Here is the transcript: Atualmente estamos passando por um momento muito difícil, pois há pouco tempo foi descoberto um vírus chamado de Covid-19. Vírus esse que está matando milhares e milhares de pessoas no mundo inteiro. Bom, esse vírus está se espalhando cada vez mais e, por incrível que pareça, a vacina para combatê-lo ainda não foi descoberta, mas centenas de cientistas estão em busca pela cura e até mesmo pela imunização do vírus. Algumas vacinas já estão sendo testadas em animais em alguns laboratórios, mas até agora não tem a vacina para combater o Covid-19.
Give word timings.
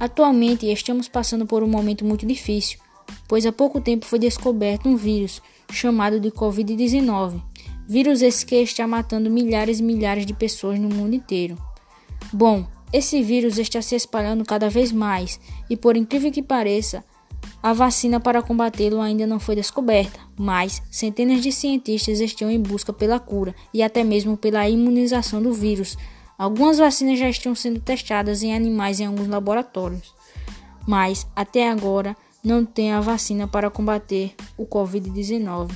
Atualmente 0.00 0.64
estamos 0.64 1.08
passando 1.08 1.44
por 1.44 1.62
um 1.62 1.68
momento 1.68 2.06
muito 2.06 2.24
difícil, 2.24 2.78
pois 3.28 3.44
há 3.44 3.52
pouco 3.52 3.82
tempo 3.82 4.06
foi 4.06 4.18
descoberto 4.18 4.88
um 4.88 4.96
vírus 4.96 5.42
chamado 5.70 6.18
de 6.18 6.30
Covid-19. 6.30 7.38
Vírus 7.86 8.22
esse 8.22 8.46
que 8.46 8.54
está 8.54 8.86
matando 8.86 9.30
milhares 9.30 9.78
e 9.78 9.82
milhares 9.82 10.24
de 10.24 10.32
pessoas 10.32 10.78
no 10.80 10.88
mundo 10.88 11.14
inteiro. 11.14 11.58
Bom, 12.32 12.64
esse 12.90 13.22
vírus 13.22 13.58
está 13.58 13.82
se 13.82 13.94
espalhando 13.94 14.42
cada 14.42 14.70
vez 14.70 14.90
mais 14.90 15.38
e, 15.68 15.76
por 15.76 15.98
incrível 15.98 16.32
que 16.32 16.42
pareça, 16.42 17.04
a 17.62 17.74
vacina 17.74 18.18
para 18.18 18.40
combatê-lo 18.40 19.02
ainda 19.02 19.26
não 19.26 19.38
foi 19.38 19.54
descoberta, 19.54 20.18
mas 20.34 20.82
centenas 20.90 21.42
de 21.42 21.52
cientistas 21.52 22.20
estão 22.20 22.50
em 22.50 22.58
busca 22.58 22.90
pela 22.90 23.20
cura 23.20 23.54
e 23.74 23.82
até 23.82 24.02
mesmo 24.02 24.34
pela 24.34 24.66
imunização 24.66 25.42
do 25.42 25.52
vírus. 25.52 25.98
Algumas 26.40 26.78
vacinas 26.78 27.18
já 27.18 27.28
estão 27.28 27.54
sendo 27.54 27.80
testadas 27.80 28.42
em 28.42 28.54
animais 28.54 28.98
em 28.98 29.04
alguns 29.04 29.28
laboratórios, 29.28 30.14
mas 30.88 31.26
até 31.36 31.68
agora 31.68 32.16
não 32.42 32.64
tem 32.64 32.92
a 32.92 33.00
vacina 33.02 33.46
para 33.46 33.68
combater 33.68 34.34
o 34.56 34.64
Covid-19. 34.64 35.70